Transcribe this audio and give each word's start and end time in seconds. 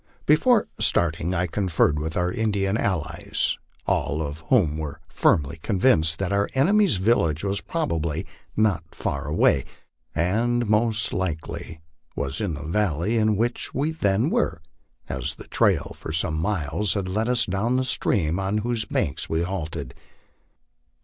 Before 0.25 0.67
starting 0.79 1.35
I 1.35 1.45
conferred 1.45 1.99
with 1.99 2.17
our 2.17 2.31
Indian 2.31 2.75
allies, 2.75 3.59
all 3.85 4.23
of 4.23 4.39
whom 4.49 4.79
were 4.79 4.99
firmly 5.07 5.59
convinced 5.61 6.17
that 6.17 6.31
our 6.33 6.49
enemy's 6.55 6.97
village 6.97 7.43
was 7.43 7.61
probably 7.61 8.25
not 8.57 8.95
far 8.95 9.27
away, 9.27 9.63
and 10.15 10.65
most 10.67 11.13
likely 11.13 11.81
was 12.15 12.41
in 12.41 12.55
the 12.55 12.63
valley 12.63 13.15
in 13.15 13.35
which 13.37 13.75
we 13.75 13.91
then 13.91 14.31
were, 14.31 14.63
as 15.07 15.35
the 15.35 15.47
trail 15.47 15.93
for 15.95 16.11
some 16.11 16.39
miles 16.39 16.95
had 16.95 17.07
led 17.07 17.29
us 17.29 17.45
down 17.45 17.75
the 17.75 17.83
stream 17.83 18.39
on 18.39 18.57
whose 18.65 18.85
banks 18.85 19.29
we 19.29 19.43
halted. 19.43 19.93